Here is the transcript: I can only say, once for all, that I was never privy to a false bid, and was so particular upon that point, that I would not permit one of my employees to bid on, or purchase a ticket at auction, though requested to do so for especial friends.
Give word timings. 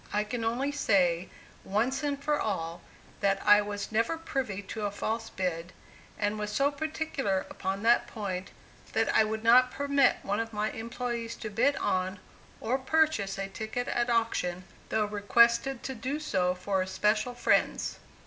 I 0.11 0.23
can 0.23 0.43
only 0.43 0.71
say, 0.71 1.29
once 1.63 2.03
for 2.21 2.39
all, 2.41 2.81
that 3.19 3.39
I 3.45 3.61
was 3.61 3.91
never 3.91 4.17
privy 4.17 4.63
to 4.63 4.87
a 4.87 4.89
false 4.89 5.29
bid, 5.29 5.73
and 6.17 6.39
was 6.39 6.51
so 6.51 6.71
particular 6.71 7.45
upon 7.51 7.83
that 7.83 8.07
point, 8.07 8.49
that 8.93 9.15
I 9.15 9.23
would 9.23 9.43
not 9.43 9.69
permit 9.69 10.15
one 10.23 10.39
of 10.39 10.53
my 10.53 10.71
employees 10.71 11.35
to 11.35 11.51
bid 11.51 11.75
on, 11.75 12.19
or 12.59 12.79
purchase 12.79 13.37
a 13.37 13.47
ticket 13.47 13.87
at 13.89 14.09
auction, 14.09 14.63
though 14.89 15.05
requested 15.05 15.83
to 15.83 15.93
do 15.93 16.19
so 16.19 16.55
for 16.55 16.81
especial 16.81 17.35
friends. 17.35 17.99